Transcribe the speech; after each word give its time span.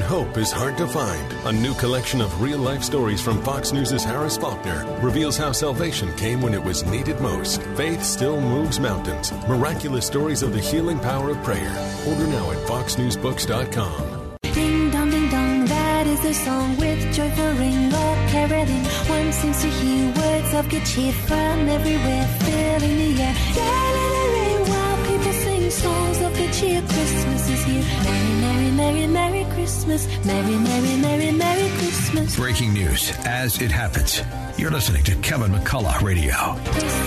Hope 0.00 0.36
is 0.38 0.50
hard 0.52 0.76
to 0.78 0.86
find. 0.86 1.32
A 1.46 1.52
new 1.52 1.74
collection 1.74 2.20
of 2.20 2.40
real 2.40 2.58
life 2.58 2.82
stories 2.82 3.20
from 3.20 3.42
Fox 3.42 3.72
News' 3.72 4.04
Harris 4.04 4.36
Faulkner 4.36 4.84
reveals 5.00 5.36
how 5.36 5.52
salvation 5.52 6.14
came 6.16 6.40
when 6.40 6.54
it 6.54 6.62
was 6.62 6.84
needed 6.84 7.20
most. 7.20 7.62
Faith 7.76 8.02
still 8.02 8.40
moves 8.40 8.80
mountains. 8.80 9.32
Miraculous 9.48 10.06
stories 10.06 10.42
of 10.42 10.52
the 10.52 10.60
healing 10.60 10.98
power 10.98 11.30
of 11.30 11.42
prayer. 11.42 11.72
Order 12.06 12.26
now 12.26 12.50
at 12.50 12.58
foxnewsbooks.com. 12.66 14.36
Ding 14.42 14.90
dong, 14.90 15.10
ding 15.10 15.30
dong, 15.30 15.64
that 15.66 16.06
is 16.06 16.20
the 16.22 16.34
song 16.34 16.76
with 16.78 17.14
joyful 17.14 17.52
ring 17.54 17.92
of 17.92 18.30
caroling. 18.30 18.84
One 19.08 19.32
seems 19.32 19.60
to 19.62 19.68
hear 19.68 20.12
words 20.12 20.54
of 20.54 20.68
good 20.68 20.84
cheer 20.86 21.12
from 21.12 21.68
everywhere, 21.68 22.26
filling 22.40 22.96
the 22.98 23.22
air. 23.22 23.34
Yeah, 23.54 23.92
let 23.96 24.28
ring 24.36 24.60
while 24.70 24.98
people 25.06 25.32
sing 25.32 25.70
songs 25.70 26.20
of 26.20 26.34
good 26.36 26.52
cheer. 26.52 26.80
Christmas 26.82 27.48
is 27.50 27.64
here. 27.64 27.84
Merry, 28.04 28.32
merry, 28.40 28.70
merry, 28.70 29.06
merry 29.06 29.37
Christmas. 29.68 30.24
Merry, 30.24 30.56
merry, 30.56 30.96
merry, 30.96 31.30
merry 31.30 31.68
Christmas. 31.76 32.36
Breaking 32.36 32.72
news 32.72 33.12
as 33.26 33.60
it 33.60 33.70
happens. 33.70 34.22
You're 34.56 34.70
listening 34.70 35.04
to 35.04 35.14
Kevin 35.16 35.52
McCullough 35.52 36.00
Radio. 36.00 36.32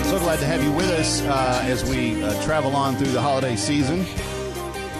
So 0.04 0.20
glad 0.20 0.38
to 0.38 0.46
have 0.46 0.62
you 0.62 0.70
with 0.70 0.88
us 0.90 1.22
uh, 1.22 1.60
as 1.64 1.82
we 1.90 2.22
uh, 2.22 2.40
travel 2.44 2.76
on 2.76 2.94
through 2.94 3.10
the 3.10 3.20
holiday 3.20 3.56
season. 3.56 4.06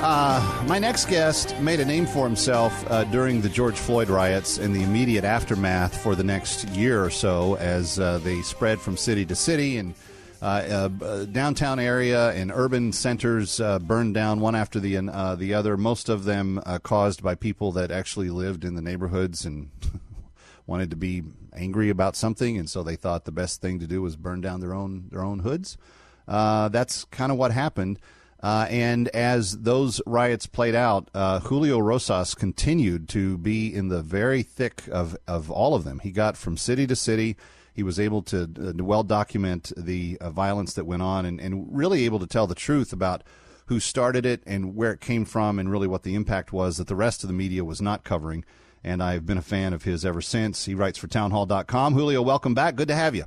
Uh, 0.02 0.64
my 0.66 0.80
next 0.80 1.04
guest 1.06 1.56
made 1.60 1.78
a 1.78 1.84
name 1.84 2.04
for 2.04 2.26
himself 2.26 2.84
uh, 2.90 3.04
during 3.04 3.40
the 3.40 3.48
George 3.48 3.78
Floyd 3.78 4.08
riots 4.08 4.58
and 4.58 4.74
the 4.74 4.82
immediate 4.82 5.22
aftermath 5.22 5.96
for 6.02 6.16
the 6.16 6.24
next 6.24 6.64
year 6.70 7.04
or 7.04 7.10
so 7.10 7.54
as 7.58 8.00
uh, 8.00 8.18
they 8.24 8.42
spread 8.42 8.80
from 8.80 8.96
city 8.96 9.24
to 9.24 9.36
city 9.36 9.76
and 9.78 9.94
downtown 10.42 11.78
area 11.78 12.30
and 12.32 12.50
urban 12.52 12.92
centers 12.92 13.60
uh, 13.60 13.78
burned 13.78 14.14
down 14.14 14.40
one 14.40 14.56
after 14.56 14.80
the 14.80 14.96
uh, 14.96 15.36
the 15.36 15.54
other. 15.54 15.76
Most 15.76 16.08
of 16.08 16.24
them 16.24 16.60
uh, 16.66 16.78
caused 16.80 17.22
by 17.22 17.34
people 17.36 17.70
that 17.72 17.90
actually 17.90 18.30
lived 18.30 18.64
in 18.64 18.74
the 18.74 18.82
neighborhoods 18.82 19.44
and 19.44 19.70
wanted 20.66 20.90
to 20.90 20.96
be 20.96 21.22
angry 21.54 21.90
about 21.90 22.16
something, 22.16 22.58
and 22.58 22.68
so 22.68 22.82
they 22.82 22.96
thought 22.96 23.24
the 23.24 23.32
best 23.32 23.60
thing 23.60 23.78
to 23.78 23.86
do 23.86 24.02
was 24.02 24.16
burn 24.16 24.40
down 24.40 24.60
their 24.60 24.74
own 24.74 25.08
their 25.10 25.22
own 25.22 25.40
hoods. 25.40 25.78
Uh, 26.26 26.68
that's 26.68 27.04
kind 27.04 27.30
of 27.30 27.38
what 27.38 27.52
happened. 27.52 27.98
Uh, 28.42 28.66
and 28.70 29.06
as 29.08 29.58
those 29.60 30.00
riots 30.04 30.46
played 30.46 30.74
out, 30.74 31.08
uh, 31.14 31.38
Julio 31.38 31.78
Rosas 31.78 32.34
continued 32.34 33.08
to 33.10 33.38
be 33.38 33.72
in 33.72 33.88
the 33.88 34.02
very 34.02 34.42
thick 34.42 34.82
of, 34.90 35.16
of 35.28 35.48
all 35.48 35.76
of 35.76 35.84
them. 35.84 36.00
He 36.00 36.10
got 36.10 36.36
from 36.36 36.56
city 36.56 36.84
to 36.88 36.96
city. 36.96 37.36
He 37.72 37.82
was 37.82 37.98
able 37.98 38.22
to 38.22 38.42
uh, 38.60 38.84
well 38.84 39.02
document 39.02 39.72
the 39.76 40.18
uh, 40.20 40.30
violence 40.30 40.74
that 40.74 40.84
went 40.84 41.02
on 41.02 41.24
and, 41.24 41.40
and 41.40 41.66
really 41.70 42.04
able 42.04 42.18
to 42.18 42.26
tell 42.26 42.46
the 42.46 42.54
truth 42.54 42.92
about 42.92 43.22
who 43.66 43.80
started 43.80 44.26
it 44.26 44.42
and 44.46 44.76
where 44.76 44.92
it 44.92 45.00
came 45.00 45.24
from 45.24 45.58
and 45.58 45.70
really 45.70 45.86
what 45.86 46.02
the 46.02 46.14
impact 46.14 46.52
was 46.52 46.76
that 46.76 46.88
the 46.88 46.96
rest 46.96 47.22
of 47.24 47.28
the 47.28 47.34
media 47.34 47.64
was 47.64 47.80
not 47.80 48.04
covering. 48.04 48.44
And 48.84 49.02
I've 49.02 49.24
been 49.24 49.38
a 49.38 49.42
fan 49.42 49.72
of 49.72 49.84
his 49.84 50.04
ever 50.04 50.20
since. 50.20 50.64
He 50.64 50.74
writes 50.74 50.98
for 50.98 51.06
townhall.com. 51.06 51.94
Julio, 51.94 52.20
welcome 52.20 52.54
back. 52.54 52.74
Good 52.74 52.88
to 52.88 52.94
have 52.94 53.14
you. 53.14 53.24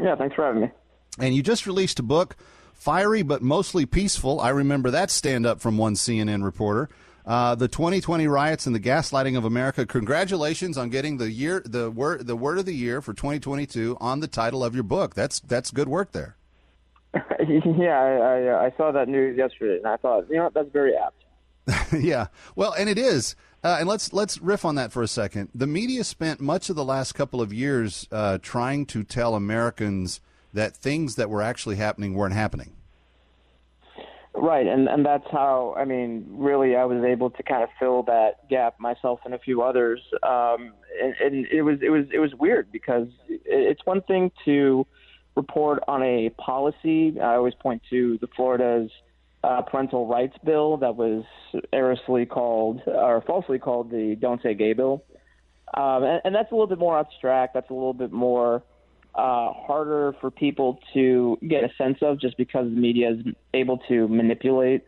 Yeah, 0.00 0.16
thanks 0.16 0.34
for 0.34 0.44
having 0.44 0.62
me. 0.62 0.70
And 1.18 1.34
you 1.34 1.42
just 1.42 1.66
released 1.66 1.98
a 1.98 2.02
book, 2.02 2.36
Fiery 2.72 3.22
but 3.22 3.42
Mostly 3.42 3.84
Peaceful. 3.84 4.40
I 4.40 4.50
remember 4.50 4.90
that 4.90 5.10
stand 5.10 5.44
up 5.44 5.60
from 5.60 5.76
one 5.76 5.94
CNN 5.94 6.42
reporter. 6.44 6.88
Uh, 7.28 7.54
the 7.54 7.68
2020 7.68 8.26
riots 8.26 8.66
and 8.66 8.74
the 8.74 8.80
gaslighting 8.80 9.36
of 9.36 9.44
America. 9.44 9.84
Congratulations 9.84 10.78
on 10.78 10.88
getting 10.88 11.18
the 11.18 11.30
year, 11.30 11.62
the 11.62 11.90
word, 11.90 12.26
the 12.26 12.34
word 12.34 12.58
of 12.58 12.64
the 12.64 12.72
year 12.72 13.02
for 13.02 13.12
2022 13.12 13.98
on 14.00 14.20
the 14.20 14.26
title 14.26 14.64
of 14.64 14.74
your 14.74 14.82
book. 14.82 15.14
That's 15.14 15.38
that's 15.40 15.70
good 15.70 15.90
work 15.90 16.12
there. 16.12 16.36
yeah, 17.14 18.00
I, 18.00 18.16
I, 18.16 18.64
I 18.66 18.72
saw 18.78 18.92
that 18.92 19.08
news 19.08 19.36
yesterday, 19.36 19.76
and 19.76 19.86
I 19.86 19.96
thought, 19.98 20.24
you 20.30 20.36
know, 20.36 20.44
what, 20.44 20.54
that's 20.54 20.72
very 20.72 20.94
apt. 20.96 21.92
yeah, 21.92 22.28
well, 22.56 22.72
and 22.72 22.88
it 22.88 22.96
is. 22.96 23.36
Uh, 23.62 23.76
and 23.78 23.86
let's 23.86 24.14
let's 24.14 24.40
riff 24.40 24.64
on 24.64 24.76
that 24.76 24.90
for 24.90 25.02
a 25.02 25.08
second. 25.08 25.50
The 25.54 25.66
media 25.66 26.04
spent 26.04 26.40
much 26.40 26.70
of 26.70 26.76
the 26.76 26.84
last 26.84 27.12
couple 27.12 27.42
of 27.42 27.52
years 27.52 28.08
uh, 28.10 28.38
trying 28.40 28.86
to 28.86 29.04
tell 29.04 29.34
Americans 29.34 30.22
that 30.54 30.74
things 30.74 31.16
that 31.16 31.28
were 31.28 31.42
actually 31.42 31.76
happening 31.76 32.14
weren't 32.14 32.32
happening. 32.32 32.72
Right, 34.40 34.66
and 34.66 34.88
and 34.88 35.04
that's 35.04 35.26
how 35.32 35.74
I 35.76 35.84
mean, 35.84 36.24
really, 36.28 36.76
I 36.76 36.84
was 36.84 37.02
able 37.02 37.30
to 37.30 37.42
kind 37.42 37.64
of 37.64 37.70
fill 37.78 38.04
that 38.04 38.48
gap 38.48 38.78
myself 38.78 39.20
and 39.24 39.34
a 39.34 39.38
few 39.38 39.62
others. 39.62 40.00
Um, 40.22 40.74
and, 41.02 41.14
and 41.20 41.46
it 41.50 41.62
was 41.62 41.78
it 41.82 41.90
was 41.90 42.06
it 42.12 42.20
was 42.20 42.32
weird 42.38 42.70
because 42.70 43.08
it's 43.28 43.80
one 43.84 44.00
thing 44.02 44.30
to 44.44 44.86
report 45.34 45.82
on 45.88 46.02
a 46.04 46.30
policy. 46.30 47.18
I 47.20 47.34
always 47.34 47.54
point 47.54 47.82
to 47.90 48.18
the 48.20 48.28
Florida's 48.36 48.90
uh, 49.42 49.62
parental 49.62 50.06
rights 50.06 50.36
bill 50.44 50.76
that 50.78 50.94
was 50.94 51.24
erroneously 51.72 52.26
called 52.26 52.82
or 52.86 53.20
falsely 53.26 53.58
called 53.58 53.90
the 53.90 54.16
"Don't 54.20 54.40
Say 54.40 54.54
Gay" 54.54 54.72
bill, 54.72 55.04
um, 55.74 56.04
and, 56.04 56.20
and 56.24 56.34
that's 56.34 56.52
a 56.52 56.54
little 56.54 56.68
bit 56.68 56.78
more 56.78 56.96
abstract. 56.96 57.54
That's 57.54 57.70
a 57.70 57.74
little 57.74 57.94
bit 57.94 58.12
more 58.12 58.62
uh, 59.18 59.52
harder 59.52 60.14
for 60.20 60.30
people 60.30 60.78
to 60.94 61.36
get 61.46 61.64
a 61.64 61.70
sense 61.76 61.98
of, 62.02 62.20
just 62.20 62.36
because 62.36 62.64
the 62.66 62.80
media 62.80 63.10
is 63.10 63.18
able 63.52 63.78
to 63.88 64.06
manipulate 64.08 64.84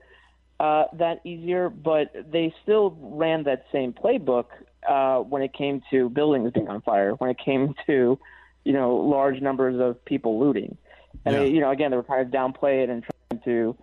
uh, 0.61 0.85
that 0.99 1.21
easier. 1.25 1.69
But 1.69 2.13
they 2.31 2.55
still 2.63 2.97
ran 3.01 3.43
that 3.45 3.65
same 3.73 3.93
playbook 3.93 4.47
uh, 4.89 5.19
when 5.19 5.43
it 5.43 5.53
came 5.53 5.83
to 5.91 6.09
buildings 6.09 6.53
being 6.53 6.69
on 6.69 6.81
fire, 6.83 7.13
when 7.15 7.31
it 7.31 7.39
came 7.45 7.75
to 7.87 8.19
you 8.65 8.73
know 8.73 8.95
large 8.97 9.41
numbers 9.43 9.81
of 9.81 10.03
people 10.05 10.39
looting, 10.39 10.79
and 11.27 11.35
Yeah. 11.35 11.41
they, 11.43 11.49
you 11.49 11.61
know 11.61 11.71
again 11.71 11.91
they 11.91 11.97
were 11.97 12.05
trying 12.05 12.31
to 12.31 12.37
downplay 12.37 12.85
it 12.85 12.89
and 12.89 13.03
trying 13.03 13.43
to 13.45 13.77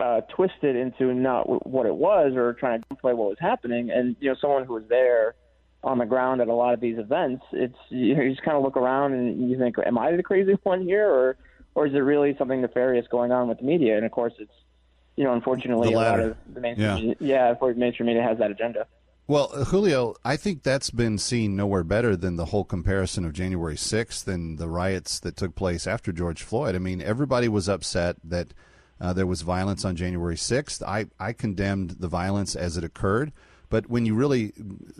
uh, 0.00 0.20
twist 0.36 0.54
it 0.62 0.76
into 0.76 1.14
not 1.14 1.42
w- 1.44 1.60
what 1.64 1.86
it 1.86 1.94
was 1.94 2.34
or 2.36 2.52
trying 2.52 2.82
to 2.82 2.86
downplay 2.94 3.16
what 3.16 3.30
was 3.30 3.38
happening. 3.40 3.90
And 3.90 4.16
you 4.20 4.28
know, 4.28 4.36
someone 4.40 4.64
who 4.64 4.74
was 4.74 4.84
there 4.88 5.34
on 5.84 5.98
the 5.98 6.06
ground 6.06 6.40
at 6.40 6.48
a 6.48 6.54
lot 6.54 6.74
of 6.74 6.80
these 6.80 6.98
events, 6.98 7.44
it's 7.52 7.76
you, 7.88 8.16
know, 8.16 8.22
you 8.22 8.30
just 8.30 8.42
kind 8.42 8.56
of 8.56 8.62
look 8.62 8.76
around 8.76 9.12
and 9.12 9.50
you 9.50 9.58
think, 9.58 9.76
am 9.84 9.98
I 9.98 10.16
the 10.16 10.22
crazy 10.22 10.52
one 10.62 10.82
here, 10.82 11.08
or 11.08 11.36
or 11.74 11.86
is 11.86 11.94
it 11.94 11.98
really 11.98 12.34
something 12.36 12.60
nefarious 12.60 13.06
going 13.08 13.30
on 13.32 13.48
with 13.48 13.58
the 13.58 13.64
media? 13.64 13.96
And 13.96 14.04
of 14.04 14.12
course, 14.12 14.32
it's 14.38 14.52
you 15.16 15.24
know, 15.24 15.32
unfortunately, 15.32 15.92
a 15.92 15.96
lot 15.96 16.20
of 16.20 16.36
the 16.52 16.60
mainstream, 16.60 16.88
Yeah. 16.88 16.94
media, 16.94 17.16
yeah, 17.20 17.50
of 17.50 17.58
course, 17.58 17.76
mainstream 17.76 18.06
media 18.06 18.22
has 18.22 18.38
that 18.38 18.50
agenda. 18.52 18.86
Well, 19.26 19.50
uh, 19.52 19.64
Julio, 19.64 20.14
I 20.24 20.36
think 20.36 20.62
that's 20.62 20.90
been 20.90 21.18
seen 21.18 21.54
nowhere 21.54 21.84
better 21.84 22.16
than 22.16 22.36
the 22.36 22.46
whole 22.46 22.64
comparison 22.64 23.24
of 23.26 23.32
January 23.34 23.74
6th 23.76 24.26
and 24.26 24.58
the 24.58 24.68
riots 24.68 25.20
that 25.20 25.36
took 25.36 25.54
place 25.54 25.86
after 25.86 26.12
George 26.12 26.42
Floyd. 26.42 26.74
I 26.74 26.78
mean, 26.78 27.02
everybody 27.02 27.46
was 27.48 27.68
upset 27.68 28.16
that 28.24 28.54
uh, 29.00 29.12
there 29.12 29.26
was 29.26 29.42
violence 29.42 29.84
on 29.84 29.96
January 29.96 30.36
6th. 30.36 30.82
I, 30.82 31.06
I 31.20 31.32
condemned 31.34 31.96
the 31.98 32.08
violence 32.08 32.56
as 32.56 32.76
it 32.78 32.84
occurred. 32.84 33.32
But 33.68 33.90
when 33.90 34.06
you 34.06 34.14
really, 34.14 34.52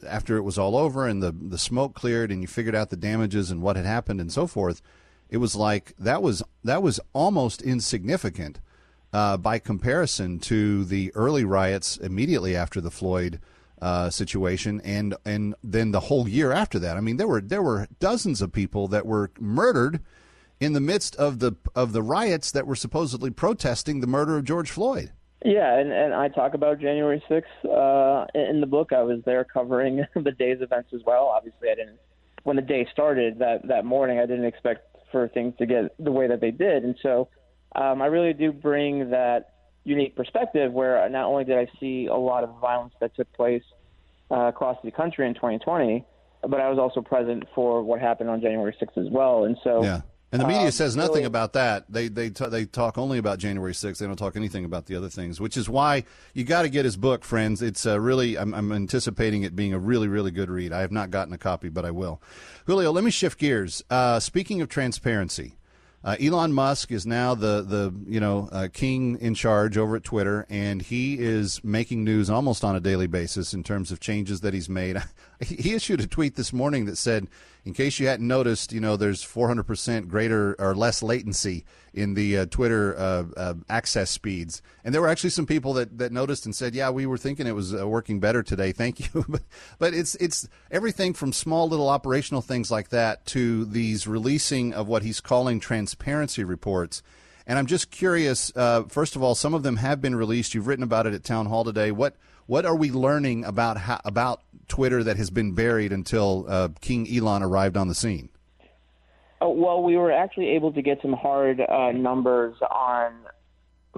after 0.06 0.36
it 0.36 0.42
was 0.42 0.58
all 0.58 0.76
over 0.76 1.06
and 1.06 1.22
the, 1.22 1.32
the 1.32 1.58
smoke 1.58 1.94
cleared 1.94 2.30
and 2.30 2.42
you 2.42 2.46
figured 2.46 2.74
out 2.74 2.90
the 2.90 2.96
damages 2.96 3.50
and 3.50 3.62
what 3.62 3.76
had 3.76 3.86
happened 3.86 4.20
and 4.20 4.32
so 4.32 4.46
forth, 4.46 4.82
it 5.30 5.38
was 5.38 5.56
like 5.56 5.94
that 5.98 6.22
was 6.22 6.42
that 6.64 6.82
was 6.82 7.00
almost 7.12 7.62
insignificant 7.62 8.60
uh, 9.12 9.36
by 9.36 9.58
comparison 9.58 10.38
to 10.38 10.84
the 10.84 11.12
early 11.14 11.44
riots 11.44 11.96
immediately 11.96 12.56
after 12.56 12.80
the 12.80 12.90
Floyd 12.90 13.40
uh, 13.80 14.10
situation, 14.10 14.80
and 14.82 15.14
and 15.24 15.54
then 15.62 15.92
the 15.92 16.00
whole 16.00 16.28
year 16.28 16.52
after 16.52 16.78
that. 16.78 16.96
I 16.96 17.00
mean, 17.00 17.16
there 17.16 17.28
were 17.28 17.40
there 17.40 17.62
were 17.62 17.88
dozens 18.00 18.42
of 18.42 18.52
people 18.52 18.88
that 18.88 19.06
were 19.06 19.30
murdered 19.38 20.00
in 20.60 20.72
the 20.72 20.80
midst 20.80 21.14
of 21.16 21.38
the 21.38 21.52
of 21.74 21.92
the 21.92 22.02
riots 22.02 22.50
that 22.50 22.66
were 22.66 22.76
supposedly 22.76 23.30
protesting 23.30 24.00
the 24.00 24.06
murder 24.06 24.36
of 24.36 24.44
George 24.44 24.70
Floyd. 24.70 25.12
Yeah, 25.44 25.78
and, 25.78 25.92
and 25.92 26.14
I 26.14 26.28
talk 26.28 26.54
about 26.54 26.80
January 26.80 27.22
6th 27.30 27.42
uh, 27.64 28.26
in 28.34 28.60
the 28.60 28.66
book. 28.66 28.92
I 28.92 29.02
was 29.02 29.20
there 29.24 29.44
covering 29.44 30.04
the 30.14 30.32
day's 30.32 30.60
events 30.60 30.90
as 30.94 31.00
well. 31.06 31.26
Obviously, 31.26 31.70
I 31.70 31.74
didn't, 31.76 31.98
when 32.42 32.56
the 32.56 32.62
day 32.62 32.86
started 32.92 33.38
that, 33.38 33.68
that 33.68 33.84
morning, 33.84 34.18
I 34.18 34.26
didn't 34.26 34.46
expect 34.46 34.96
for 35.12 35.28
things 35.28 35.54
to 35.58 35.66
get 35.66 35.94
the 35.98 36.10
way 36.10 36.26
that 36.26 36.40
they 36.40 36.50
did. 36.50 36.84
And 36.84 36.96
so 37.02 37.28
um, 37.74 38.02
I 38.02 38.06
really 38.06 38.32
do 38.32 38.52
bring 38.52 39.10
that 39.10 39.54
unique 39.84 40.16
perspective 40.16 40.72
where 40.72 41.08
not 41.08 41.26
only 41.26 41.44
did 41.44 41.56
I 41.56 41.66
see 41.80 42.06
a 42.06 42.16
lot 42.16 42.44
of 42.44 42.58
violence 42.60 42.94
that 43.00 43.14
took 43.14 43.32
place 43.32 43.62
uh, 44.30 44.48
across 44.48 44.76
the 44.82 44.90
country 44.90 45.26
in 45.26 45.34
2020, 45.34 46.04
but 46.42 46.60
I 46.60 46.68
was 46.68 46.78
also 46.78 47.00
present 47.00 47.44
for 47.54 47.82
what 47.82 48.00
happened 48.00 48.28
on 48.28 48.40
January 48.40 48.76
6th 48.80 48.98
as 48.98 49.10
well. 49.10 49.44
And 49.44 49.56
so 49.62 49.82
Yeah. 49.82 50.00
And 50.30 50.42
the 50.42 50.46
media 50.46 50.66
um, 50.66 50.70
says 50.70 50.94
nothing 50.94 51.14
really- 51.14 51.24
about 51.24 51.54
that. 51.54 51.84
They 51.88 52.08
they 52.08 52.28
t- 52.28 52.48
they 52.48 52.66
talk 52.66 52.98
only 52.98 53.16
about 53.16 53.38
January 53.38 53.72
6th. 53.72 53.98
They 53.98 54.06
don't 54.06 54.16
talk 54.16 54.36
anything 54.36 54.64
about 54.66 54.86
the 54.86 54.94
other 54.94 55.08
things, 55.08 55.40
which 55.40 55.56
is 55.56 55.68
why 55.68 56.04
you 56.34 56.44
got 56.44 56.62
to 56.62 56.68
get 56.68 56.84
his 56.84 56.98
book, 56.98 57.24
friends. 57.24 57.62
It's 57.62 57.86
uh, 57.86 57.98
really 57.98 58.36
I'm, 58.36 58.52
I'm 58.52 58.70
anticipating 58.70 59.42
it 59.42 59.56
being 59.56 59.72
a 59.72 59.78
really 59.78 60.06
really 60.06 60.30
good 60.30 60.50
read. 60.50 60.72
I 60.72 60.80
have 60.80 60.92
not 60.92 61.10
gotten 61.10 61.32
a 61.32 61.38
copy, 61.38 61.70
but 61.70 61.86
I 61.86 61.92
will. 61.92 62.20
Julio, 62.66 62.92
let 62.92 63.04
me 63.04 63.10
shift 63.10 63.38
gears. 63.38 63.82
Uh, 63.88 64.20
speaking 64.20 64.60
of 64.60 64.68
transparency, 64.68 65.54
uh, 66.04 66.16
Elon 66.20 66.52
Musk 66.52 66.92
is 66.92 67.06
now 67.06 67.34
the 67.34 67.62
the 67.62 67.94
you 68.06 68.20
know 68.20 68.48
uh, 68.52 68.68
king 68.72 69.18
in 69.20 69.34
charge 69.34 69.78
over 69.78 69.96
at 69.96 70.04
Twitter, 70.04 70.46
and 70.50 70.82
he 70.82 71.18
is 71.18 71.64
making 71.64 72.04
news 72.04 72.28
almost 72.28 72.64
on 72.64 72.76
a 72.76 72.80
daily 72.80 73.06
basis 73.06 73.54
in 73.54 73.62
terms 73.62 73.90
of 73.90 73.98
changes 73.98 74.42
that 74.42 74.52
he's 74.52 74.68
made. 74.68 75.02
he 75.40 75.74
issued 75.74 76.00
a 76.00 76.06
tweet 76.06 76.34
this 76.34 76.52
morning 76.52 76.86
that 76.86 76.96
said 76.96 77.28
in 77.64 77.74
case 77.74 77.98
you 77.98 78.06
hadn't 78.06 78.26
noticed, 78.26 78.72
you 78.72 78.80
know, 78.80 78.96
there's 78.96 79.22
400% 79.22 80.08
greater 80.08 80.56
or 80.58 80.74
less 80.74 81.02
latency 81.02 81.64
in 81.92 82.14
the 82.14 82.38
uh, 82.38 82.46
Twitter 82.46 82.96
uh, 82.98 83.24
uh, 83.36 83.54
access 83.68 84.10
speeds. 84.10 84.62
And 84.84 84.94
there 84.94 85.02
were 85.02 85.08
actually 85.08 85.30
some 85.30 85.46
people 85.46 85.74
that, 85.74 85.98
that 85.98 86.10
noticed 86.10 86.46
and 86.46 86.54
said, 86.54 86.74
"Yeah, 86.74 86.90
we 86.90 87.04
were 87.04 87.18
thinking 87.18 87.46
it 87.46 87.54
was 87.54 87.74
uh, 87.74 87.86
working 87.86 88.20
better 88.20 88.42
today. 88.42 88.72
Thank 88.72 89.00
you." 89.00 89.24
but, 89.28 89.42
but 89.78 89.92
it's 89.94 90.14
it's 90.16 90.48
everything 90.70 91.12
from 91.12 91.32
small 91.32 91.68
little 91.68 91.88
operational 91.88 92.40
things 92.40 92.70
like 92.70 92.88
that 92.88 93.26
to 93.26 93.64
these 93.64 94.06
releasing 94.06 94.72
of 94.72 94.88
what 94.88 95.02
he's 95.02 95.20
calling 95.20 95.60
transparency 95.60 96.44
reports. 96.44 97.02
And 97.48 97.58
I'm 97.58 97.66
just 97.66 97.90
curious. 97.90 98.52
Uh, 98.54 98.82
first 98.84 99.16
of 99.16 99.22
all, 99.22 99.34
some 99.34 99.54
of 99.54 99.62
them 99.62 99.76
have 99.76 100.02
been 100.02 100.14
released. 100.14 100.54
You've 100.54 100.66
written 100.66 100.82
about 100.82 101.06
it 101.06 101.14
at 101.14 101.24
Town 101.24 101.46
Hall 101.46 101.64
today. 101.64 101.90
What 101.90 102.14
what 102.46 102.64
are 102.64 102.76
we 102.76 102.90
learning 102.90 103.44
about 103.44 103.78
how, 103.78 104.00
about 104.04 104.42
Twitter 104.68 105.02
that 105.02 105.16
has 105.16 105.30
been 105.30 105.52
buried 105.52 105.92
until 105.92 106.44
uh, 106.46 106.68
King 106.80 107.08
Elon 107.10 107.42
arrived 107.42 107.76
on 107.76 107.88
the 107.88 107.94
scene? 107.94 108.28
Oh, 109.40 109.50
well, 109.50 109.82
we 109.82 109.96
were 109.96 110.12
actually 110.12 110.48
able 110.48 110.72
to 110.72 110.82
get 110.82 111.00
some 111.00 111.12
hard 111.12 111.60
uh, 111.60 111.92
numbers 111.92 112.56
on 112.70 113.12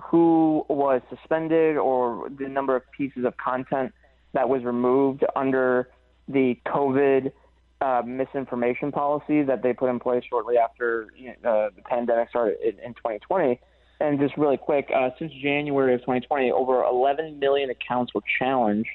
who 0.01 0.65
was 0.69 1.03
suspended 1.11 1.77
or 1.77 2.29
the 2.29 2.49
number 2.49 2.77
of 2.77 2.83
pieces 2.93 3.25
of 3.25 3.37
content 3.37 3.93
that 4.33 4.49
was 4.49 4.63
removed 4.65 5.25
under 5.35 5.89
the 6.29 6.57
COVID 6.67 7.33
uh, 7.81 8.03
misinformation 8.05 8.93
policy 8.93 9.43
that 9.43 9.63
they 9.63 9.73
put 9.73 9.91
in 9.91 9.99
place 9.99 10.23
shortly 10.29 10.57
after 10.57 11.09
uh, 11.45 11.69
the 11.75 11.83
pandemic 11.85 12.29
started 12.29 12.57
in, 12.63 12.79
in 12.85 12.95
2020. 12.95 13.61
And 14.01 14.19
just 14.19 14.37
really 14.37 14.57
quick, 14.57 14.91
uh, 14.95 15.11
since 15.19 15.33
January 15.43 15.95
of 15.95 16.01
2020, 16.01 16.53
over 16.53 16.83
11 16.85 17.39
million 17.39 17.71
accounts 17.71 18.15
were 18.15 18.23
challenged 18.39 18.89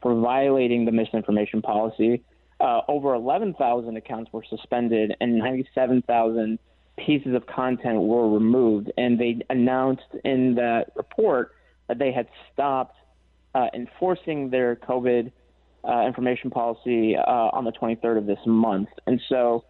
for 0.00 0.20
violating 0.20 0.84
the 0.84 0.92
misinformation 0.92 1.62
policy 1.62 2.22
uh, 2.62 2.80
over 2.86 3.12
11,000 3.14 3.96
accounts 3.96 4.32
were 4.32 4.44
suspended 4.48 5.14
and 5.20 5.36
97,000 5.36 6.58
pieces 6.96 7.34
of 7.34 7.44
content 7.46 8.00
were 8.00 8.30
removed. 8.30 8.92
And 8.96 9.18
they 9.18 9.40
announced 9.50 10.06
in 10.24 10.54
that 10.54 10.92
report 10.94 11.52
that 11.88 11.98
they 11.98 12.12
had 12.12 12.28
stopped 12.52 12.96
uh, 13.54 13.66
enforcing 13.74 14.50
their 14.50 14.76
COVID 14.76 15.32
uh, 15.86 16.06
information 16.06 16.50
policy 16.50 17.16
uh, 17.16 17.20
on 17.52 17.64
the 17.64 17.72
23rd 17.72 18.18
of 18.18 18.26
this 18.26 18.38
month. 18.46 18.88
And 19.06 19.20
so, 19.28 19.64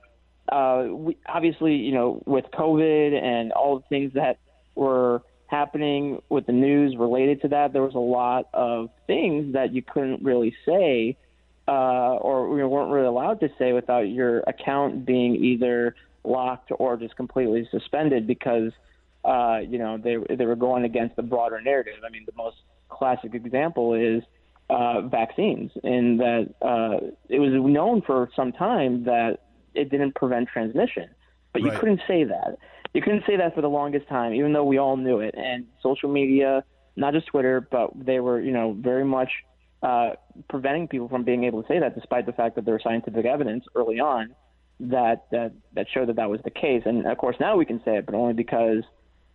uh, 0.50 0.86
we, 0.90 1.16
obviously, 1.26 1.76
you 1.76 1.92
know, 1.92 2.22
with 2.26 2.46
COVID 2.52 3.22
and 3.22 3.52
all 3.52 3.78
the 3.78 3.84
things 3.88 4.12
that 4.14 4.38
were 4.74 5.22
happening 5.46 6.20
with 6.28 6.46
the 6.46 6.52
news 6.52 6.96
related 6.98 7.42
to 7.42 7.48
that, 7.48 7.72
there 7.72 7.82
was 7.82 7.94
a 7.94 7.98
lot 7.98 8.48
of 8.52 8.88
things 9.06 9.52
that 9.52 9.72
you 9.72 9.82
couldn't 9.82 10.22
really 10.22 10.54
say 10.66 11.16
uh, 11.68 12.16
or 12.16 12.48
we 12.48 12.62
weren't 12.64 12.90
really 12.90 13.06
allowed 13.06 13.40
to 13.40 13.48
say 13.58 13.72
without 13.72 14.08
your 14.08 14.40
account 14.40 15.06
being 15.06 15.36
either 15.36 15.94
locked 16.24 16.72
or 16.78 16.96
just 16.96 17.16
completely 17.16 17.68
suspended 17.70 18.26
because 18.26 18.72
uh, 19.24 19.58
you 19.66 19.78
know 19.78 19.96
they 19.96 20.16
they 20.34 20.44
were 20.44 20.56
going 20.56 20.84
against 20.84 21.14
the 21.16 21.22
broader 21.22 21.60
narrative. 21.60 21.94
I 22.04 22.10
mean, 22.10 22.24
the 22.26 22.36
most 22.36 22.56
classic 22.88 23.34
example 23.34 23.94
is 23.94 24.22
uh, 24.70 25.02
vaccines, 25.02 25.70
and 25.82 26.20
that 26.20 26.54
uh, 26.62 27.06
it 27.28 27.38
was 27.38 27.52
known 27.52 28.02
for 28.02 28.30
some 28.34 28.52
time 28.52 29.04
that 29.04 29.38
it 29.74 29.90
didn't 29.90 30.14
prevent 30.14 30.48
transmission, 30.48 31.08
but 31.52 31.62
you 31.62 31.68
Right. 31.70 31.80
couldn't 31.80 32.00
say 32.08 32.24
that. 32.24 32.56
You 32.94 33.02
couldn't 33.02 33.24
say 33.26 33.36
that 33.36 33.54
for 33.54 33.60
the 33.62 33.68
longest 33.68 34.08
time, 34.08 34.34
even 34.34 34.52
though 34.52 34.64
we 34.64 34.78
all 34.78 34.96
knew 34.96 35.20
it. 35.20 35.34
And 35.36 35.66
social 35.82 36.10
media, 36.10 36.64
not 36.96 37.14
just 37.14 37.26
Twitter, 37.26 37.66
but 37.70 37.90
they 37.94 38.20
were 38.20 38.40
you 38.40 38.52
know 38.52 38.72
very 38.78 39.04
much 39.04 39.30
uh, 39.82 40.10
preventing 40.48 40.88
people 40.88 41.08
from 41.08 41.24
being 41.24 41.44
able 41.44 41.62
to 41.62 41.68
say 41.68 41.78
that, 41.80 41.94
despite 41.94 42.26
the 42.26 42.32
fact 42.32 42.54
that 42.56 42.64
there 42.64 42.74
was 42.74 42.82
scientific 42.82 43.24
evidence 43.26 43.64
early 43.74 43.98
on 44.00 44.34
that 44.80 45.24
that 45.30 45.52
that 45.74 45.86
showed 45.92 46.08
that 46.08 46.16
that 46.16 46.30
was 46.30 46.40
the 46.44 46.50
case. 46.50 46.82
And 46.84 47.06
of 47.06 47.18
course, 47.18 47.36
now 47.40 47.56
we 47.56 47.64
can 47.64 47.80
say 47.84 47.96
it, 47.98 48.06
but 48.06 48.14
only 48.14 48.34
because 48.34 48.82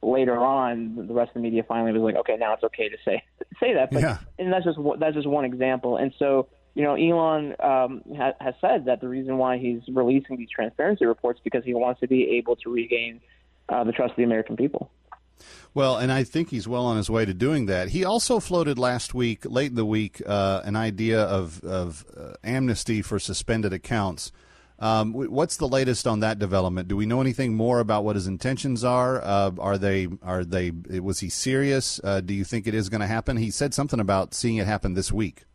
later 0.02 0.38
on 0.38 1.08
the 1.08 1.14
rest 1.14 1.30
of 1.30 1.36
the 1.36 1.40
media 1.40 1.64
finally 1.68 1.92
was 1.92 2.02
like, 2.02 2.16
okay, 2.16 2.38
now 2.38 2.54
it's 2.54 2.64
okay 2.64 2.90
to 2.90 2.98
say 3.04 3.24
say 3.60 3.74
that. 3.74 3.92
But, 3.92 4.02
Yeah. 4.02 4.18
And 4.40 4.52
that's 4.52 4.66
just 4.66 4.78
one- 4.78 5.00
that's 5.00 5.16
just 5.16 5.28
one 5.28 5.46
example. 5.46 5.98
And 5.98 6.14
so 6.20 6.48
you 6.78 6.84
know, 6.84 6.94
Elon 6.94 7.56
um, 7.60 8.04
ha- 8.16 8.36
has 8.40 8.54
said 8.62 8.86
that 8.86 9.02
the 9.02 9.08
reason 9.08 9.40
why 9.40 9.58
he's 9.58 9.82
releasing 9.88 10.38
these 10.38 10.52
transparency 10.52 11.08
reports 11.08 11.40
because 11.44 11.64
he 11.66 11.74
wants 11.74 12.02
to 12.02 12.08
be 12.08 12.38
able 12.38 12.56
to 12.58 12.70
regain 12.72 13.20
uh, 13.68 13.84
the 13.84 13.92
trust 13.92 14.12
of 14.12 14.18
the 14.18 14.24
American 14.24 14.56
people. 14.56 14.92
Well, 15.74 15.98
and 15.98 16.12
I 16.12 16.24
think 16.24 16.52
he's 16.52 16.68
well 16.68 16.86
on 16.86 16.98
his 16.98 17.10
way 17.10 17.26
to 17.26 17.34
doing 17.34 17.66
that. 17.66 17.90
He 17.90 18.06
also 18.06 18.40
floated 18.40 18.78
last 18.78 19.16
week, 19.16 19.44
late 19.46 19.72
in 19.72 19.76
the 19.76 19.86
week, 19.86 20.22
uh, 20.24 20.62
an 20.66 20.76
idea 20.76 21.20
of, 21.20 21.64
of 21.64 22.06
uh, 22.16 22.34
amnesty 22.44 23.02
for 23.02 23.18
suspended 23.18 23.74
accounts. 23.74 24.32
Um, 24.80 25.14
what's 25.14 25.58
the 25.58 25.68
latest 25.68 26.06
on 26.06 26.20
that 26.20 26.38
development? 26.38 26.88
Do 26.88 26.96
we 26.96 27.08
know 27.08 27.20
anything 27.20 27.56
more 27.56 27.80
about 27.80 28.04
what 28.04 28.16
his 28.16 28.28
intentions 28.28 28.84
are? 28.84 29.20
Uh, 29.24 29.52
are 29.58 29.78
they 29.78 30.08
are 30.22 30.44
they? 30.44 30.72
Was 30.72 31.20
he 31.20 31.30
serious? 31.30 32.00
Uh, 32.04 32.22
do 32.22 32.34
you 32.34 32.44
think 32.44 32.68
it 32.68 32.76
is 32.76 32.90
going 32.90 33.02
to 33.02 33.08
happen? 33.08 33.38
He 33.38 33.50
said 33.50 33.74
something 33.74 34.00
about 34.00 34.36
seeing 34.36 34.58
it 34.58 34.68
happen 34.68 34.94
this 34.94 35.12
week. 35.12 35.46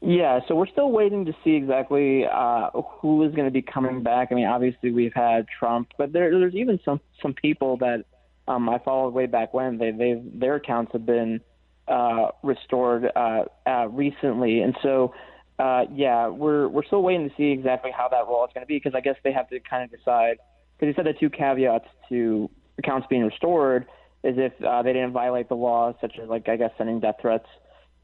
Yeah, 0.00 0.40
so 0.46 0.54
we're 0.54 0.66
still 0.68 0.92
waiting 0.92 1.24
to 1.24 1.34
see 1.42 1.54
exactly 1.54 2.26
uh, 2.26 2.70
who 2.70 3.22
is 3.24 3.34
going 3.34 3.46
to 3.46 3.50
be 3.50 3.62
coming 3.62 4.02
back. 4.02 4.28
I 4.30 4.34
mean, 4.34 4.46
obviously 4.46 4.92
we've 4.92 5.14
had 5.14 5.46
Trump, 5.58 5.88
but 5.96 6.12
there, 6.12 6.30
there's 6.38 6.54
even 6.54 6.78
some 6.84 7.00
some 7.20 7.34
people 7.34 7.78
that 7.78 8.04
um, 8.46 8.68
I 8.68 8.78
followed 8.78 9.14
way 9.14 9.26
back 9.26 9.52
when 9.52 9.78
they 9.78 9.90
they 9.90 10.22
their 10.24 10.56
accounts 10.56 10.92
have 10.92 11.04
been 11.04 11.40
uh, 11.88 12.28
restored 12.42 13.10
uh, 13.14 13.44
uh, 13.66 13.88
recently, 13.88 14.60
and 14.60 14.76
so 14.82 15.14
uh, 15.58 15.84
yeah, 15.92 16.28
we're 16.28 16.68
we're 16.68 16.84
still 16.84 17.02
waiting 17.02 17.28
to 17.28 17.34
see 17.36 17.50
exactly 17.50 17.90
how 17.90 18.08
that 18.08 18.24
rollout 18.26 18.48
is 18.48 18.54
going 18.54 18.62
to 18.64 18.68
be 18.68 18.76
because 18.76 18.94
I 18.94 19.00
guess 19.00 19.16
they 19.24 19.32
have 19.32 19.48
to 19.50 19.60
kind 19.60 19.84
of 19.84 19.90
decide 19.96 20.36
because 20.78 20.94
he 20.94 20.96
said 20.96 21.06
the 21.06 21.18
two 21.18 21.30
caveats 21.30 21.86
to 22.10 22.50
accounts 22.78 23.06
being 23.08 23.24
restored 23.24 23.86
is 24.22 24.34
if 24.38 24.52
uh, 24.62 24.82
they 24.82 24.92
didn't 24.92 25.12
violate 25.12 25.48
the 25.48 25.54
law, 25.54 25.94
such 26.00 26.18
as 26.22 26.28
like 26.28 26.48
I 26.48 26.56
guess 26.56 26.72
sending 26.76 27.00
death 27.00 27.16
threats 27.20 27.46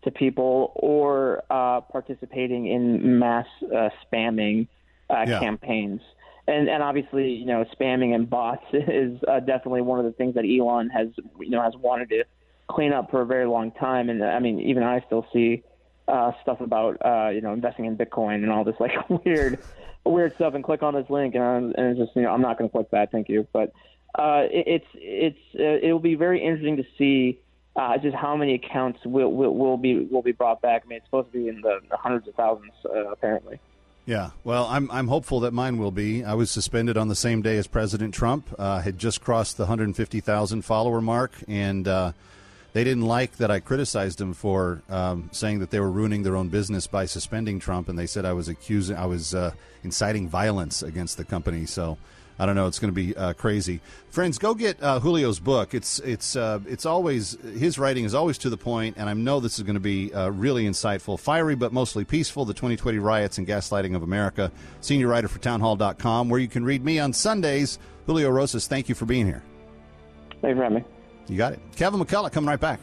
to 0.05 0.11
people 0.11 0.73
or 0.77 1.43
uh, 1.51 1.81
participating 1.83 2.67
in 2.67 3.19
mass 3.19 3.47
uh, 3.65 3.91
spamming 4.07 4.69
uh, 5.11 5.25
Yeah. 5.27 5.39
campaigns. 5.41 6.01
And 6.49 6.69
and 6.69 6.83
obviously, 6.83 7.33
you 7.33 7.47
know, 7.47 7.65
spamming 7.79 8.15
and 8.15 8.29
bots 8.29 8.65
is 8.73 9.19
uh, 9.29 9.41
definitely 9.41 9.83
one 9.83 9.99
of 9.99 10.07
the 10.07 10.13
things 10.13 10.35
that 10.35 10.45
Elon 10.45 10.89
has 10.89 11.09
you 11.39 11.51
know 11.51 11.63
has 11.63 11.75
wanted 11.77 12.09
to 12.11 12.25
clean 12.71 12.93
up 12.93 13.11
for 13.11 13.21
a 13.21 13.27
very 13.27 13.47
long 13.47 13.73
time. 13.73 14.09
And 14.09 14.25
I 14.25 14.39
mean, 14.39 14.59
even 14.61 14.83
I 14.83 15.03
still 15.07 15.27
see 15.33 15.63
uh, 16.13 16.33
stuff 16.43 16.61
about 16.61 16.99
uh, 17.05 17.31
you 17.31 17.41
know 17.41 17.53
investing 17.53 17.87
in 17.87 17.97
Bitcoin 17.97 18.37
and 18.37 18.51
all 18.53 18.65
this 18.65 18.77
like 18.79 18.93
weird 19.25 19.59
weird 20.05 20.35
stuff. 20.35 20.55
And 20.55 20.63
click 20.63 20.83
on 20.83 20.95
this 20.95 21.09
link, 21.09 21.35
and, 21.35 21.43
I'm, 21.43 21.65
and 21.77 21.87
it's 21.91 21.99
just 21.99 22.15
you 22.15 22.23
know 22.23 22.31
I'm 22.31 22.43
not 22.43 22.59
going 22.59 22.69
to 22.69 22.73
click 22.73 22.91
that. 22.91 23.11
Thank 23.11 23.29
you. 23.29 23.47
But 23.53 23.73
uh, 24.15 24.45
it, 24.51 24.65
it's 24.67 24.87
it's 24.95 25.39
uh, 25.59 25.87
it 25.87 25.93
will 25.93 25.99
be 25.99 26.15
very 26.15 26.45
interesting 26.45 26.77
to 26.77 26.85
see 26.99 27.41
uh, 27.75 27.97
just 27.99 28.15
how 28.15 28.37
many 28.37 28.55
accounts 28.55 29.01
will, 29.05 29.33
will 29.33 29.55
will 29.55 29.79
be 29.79 30.01
will 30.05 30.23
be 30.23 30.33
brought 30.33 30.61
back. 30.61 30.83
I 30.85 30.89
mean, 30.89 30.97
it's 30.99 31.07
supposed 31.07 31.33
to 31.33 31.39
be 31.39 31.49
in 31.49 31.63
the, 31.63 31.81
the 31.89 31.97
hundreds 31.97 32.29
of 32.29 32.35
thousands, 32.35 32.73
uh, 32.85 33.11
apparently. 33.11 33.59
Yeah, 34.05 34.31
well, 34.45 34.67
I'm 34.67 34.91
I'm 34.91 35.09
hopeful 35.09 35.41
that 35.41 35.53
mine 35.53 35.79
will 35.79 35.93
be. 35.93 36.25
I 36.25 36.35
was 36.35 36.51
suspended 36.51 36.99
on 36.99 37.09
the 37.09 37.15
same 37.15 37.41
day 37.41 37.57
as 37.57 37.67
President 37.67 38.13
Trump. 38.13 38.53
Uh, 38.59 38.81
had 38.81 38.99
just 38.99 39.23
crossed 39.23 39.57
the 39.57 39.63
150,000 39.63 40.63
follower 40.63 41.01
mark, 41.01 41.33
and 41.47 41.87
uh, 41.87 42.13
they 42.73 42.85
didn't 42.85 43.05
like 43.05 43.37
that 43.37 43.51
I 43.51 43.61
criticized 43.61 44.19
them 44.19 44.33
for 44.33 44.83
um, 44.89 45.29
saying 45.33 45.59
that 45.59 45.71
they 45.71 45.81
were 45.81 45.91
ruining 45.91 46.23
their 46.23 46.37
own 46.37 46.49
business 46.49 46.87
by 46.87 47.05
suspending 47.05 47.61
Trump, 47.61 47.89
and 47.89 47.99
they 47.99 48.07
said 48.07 48.25
I 48.25 48.33
was 48.33 48.49
accusing, 48.49 48.97
I 48.97 49.07
was 49.07 49.35
uh, 49.35 49.53
inciting 49.85 50.29
violence 50.29 50.83
against 50.83 51.17
the 51.17 51.25
company. 51.25 51.67
So. 51.67 51.99
I 52.39 52.47
don't 52.47 52.57
know. 52.57 52.67
It's 52.67 52.79
going 52.79 52.93
to 52.93 52.95
be 52.95 53.15
uh, 53.15 53.35
crazy. 53.35 53.81
Friends, 54.11 54.39
go 54.39 54.55
get 54.55 54.83
uh, 54.83 54.99
Julio's 54.99 55.39
book. 55.39 55.75
It's 55.75 55.99
it's 56.01 56.35
uh, 56.35 56.61
it's 56.67 56.87
always 56.87 57.37
his 57.43 57.79
writing 57.79 58.05
is 58.05 58.15
always 58.15 58.39
to 58.39 58.51
the 58.51 58.57
point, 58.57 58.97
and 58.97 59.09
I 59.09 59.13
know 59.13 59.39
this 59.39 59.59
is 59.59 59.65
going 59.65 59.75
to 59.75 59.81
be 59.81 60.13
uh, 60.13 60.31
really 60.31 60.65
insightful, 60.65 61.21
fiery 61.21 61.55
but 61.55 61.73
mostly 61.73 62.05
peaceful. 62.05 62.45
The 62.45 62.55
2020 62.55 62.99
riots 62.99 63.39
and 63.39 63.47
gaslighting 63.47 63.95
of 63.95 64.03
America. 64.03 64.51
Senior 64.81 65.09
writer 65.09 65.29
for 65.29 65.39
Townhall.com, 65.39 66.31
where 66.31 66.41
you 66.41 66.49
can 66.49 66.65
read 66.65 66.85
me 66.85 66.99
on 66.99 67.13
Sundays. 67.13 67.79
Julio 68.07 68.31
Rosas, 68.31 68.67
thank 68.67 68.89
you 68.89 68.95
for 68.95 69.05
being 69.05 69.27
here. 69.27 69.43
Thank 70.41 70.55
you 70.55 70.57
for 70.57 70.63
having 70.65 70.79
me. 70.79 70.85
You 71.29 71.37
got 71.37 71.53
it. 71.53 71.61
Kevin 71.77 72.01
McCullough 72.01 72.33
coming 72.33 72.49
right 72.49 72.61
back. 72.61 72.81